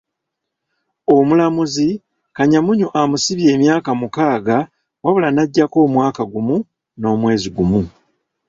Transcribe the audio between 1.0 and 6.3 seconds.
Omulamuzi, Kanyamunyu amusibye emyaka mukaaga wabula n'aggyako omwaka